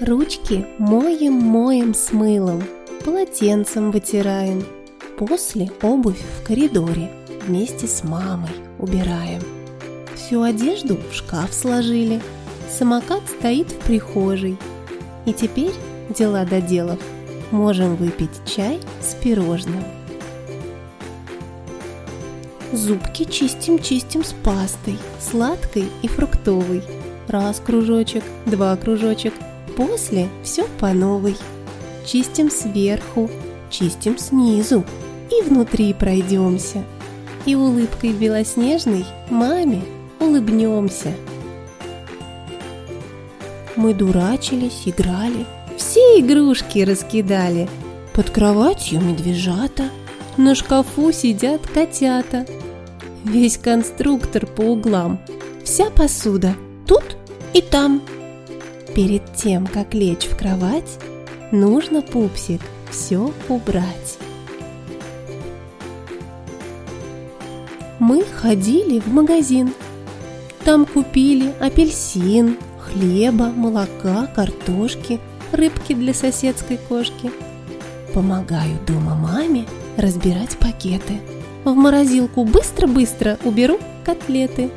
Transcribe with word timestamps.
Ручки 0.00 0.64
моем-моем 0.78 1.92
с 1.92 2.10
мылом, 2.10 2.62
полотенцем 3.04 3.90
вытираем. 3.90 4.64
После 5.18 5.70
обувь 5.82 6.16
в 6.18 6.46
коридоре 6.46 7.10
вместе 7.46 7.86
с 7.86 8.02
мамой 8.02 8.48
убираем. 8.78 9.42
Всю 10.14 10.40
одежду 10.40 10.96
в 10.96 11.14
шкаф 11.14 11.52
сложили, 11.52 12.22
самокат 12.70 13.20
стоит 13.28 13.70
в 13.70 13.76
прихожей. 13.80 14.56
И 15.26 15.34
теперь, 15.34 15.74
дела 16.08 16.46
доделав, 16.46 16.98
можем 17.50 17.96
выпить 17.96 18.40
чай 18.46 18.80
с 19.02 19.14
пирожным. 19.16 19.84
Зубки 22.72 23.24
чистим-чистим 23.24 24.24
с 24.24 24.32
пастой, 24.42 24.96
сладкой 25.20 25.84
и 26.00 26.08
фруктовой. 26.08 26.82
Раз 27.28 27.60
кружочек, 27.60 28.24
два 28.46 28.74
кружочек, 28.76 29.34
после 29.80 30.28
все 30.42 30.66
по 30.78 30.92
новой. 30.92 31.36
Чистим 32.06 32.50
сверху, 32.50 33.30
чистим 33.70 34.18
снизу 34.18 34.84
и 35.30 35.42
внутри 35.42 35.94
пройдемся. 35.94 36.84
И 37.46 37.54
улыбкой 37.54 38.12
белоснежной 38.12 39.06
маме 39.30 39.82
улыбнемся. 40.18 41.14
Мы 43.76 43.94
дурачились, 43.94 44.82
играли, 44.84 45.46
все 45.78 46.20
игрушки 46.20 46.80
раскидали. 46.80 47.68
Под 48.12 48.28
кроватью 48.28 49.00
медвежата, 49.00 49.88
на 50.36 50.54
шкафу 50.54 51.12
сидят 51.12 51.66
котята– 51.66 52.46
Весь 53.24 53.58
конструктор 53.58 54.46
по 54.46 54.62
углам, 54.62 55.20
вся 55.62 55.90
посуда 55.90 56.54
тут 56.86 57.04
и 57.52 57.60
там. 57.60 58.02
Перед 58.94 59.22
тем, 59.34 59.66
как 59.66 59.94
лечь 59.94 60.26
в 60.26 60.36
кровать, 60.36 60.98
нужно, 61.52 62.02
пупсик, 62.02 62.60
все 62.90 63.32
убрать. 63.48 64.18
Мы 68.00 68.24
ходили 68.24 68.98
в 68.98 69.06
магазин. 69.08 69.72
Там 70.64 70.86
купили 70.86 71.54
апельсин, 71.60 72.56
хлеба, 72.80 73.50
молока, 73.50 74.26
картошки, 74.34 75.20
рыбки 75.52 75.94
для 75.94 76.14
соседской 76.14 76.78
кошки. 76.88 77.30
Помогаю 78.12 78.78
дома 78.86 79.14
маме 79.14 79.66
разбирать 79.96 80.58
пакеты. 80.58 81.20
В 81.64 81.74
морозилку 81.74 82.44
быстро-быстро 82.44 83.38
уберу 83.44 83.78
котлеты. 84.04 84.70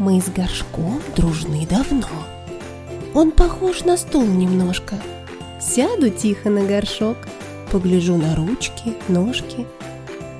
Мы 0.00 0.18
с 0.18 0.30
горшком 0.30 1.02
дружны 1.14 1.66
давно. 1.68 2.08
Он 3.12 3.32
похож 3.32 3.84
на 3.84 3.98
стол 3.98 4.24
немножко. 4.24 4.96
Сяду 5.60 6.08
тихо 6.08 6.48
на 6.48 6.64
горшок, 6.64 7.18
погляжу 7.70 8.16
на 8.16 8.34
ручки, 8.34 8.94
ножки. 9.08 9.66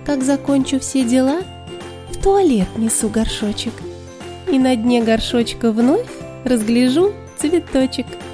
Как 0.06 0.22
закончу 0.22 0.80
все 0.80 1.04
дела, 1.04 1.42
в 2.08 2.16
туалет 2.22 2.68
несу 2.78 3.10
горшочек. 3.10 3.74
И 4.50 4.58
на 4.58 4.74
дне 4.76 5.02
горшочка 5.02 5.72
вновь 5.72 6.08
разгляжу 6.46 7.12
цветочек– 7.36 8.06